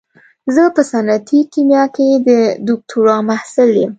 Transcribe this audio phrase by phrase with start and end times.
[0.53, 2.29] زه په صنعتي کيميا کې د
[2.67, 3.89] دوکتورا محصل يم.